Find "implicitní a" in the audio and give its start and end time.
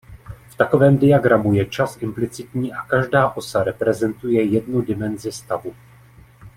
2.01-2.81